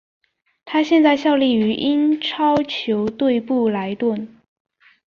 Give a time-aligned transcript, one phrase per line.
[0.65, 4.35] 他现在效力于英超球队布莱顿。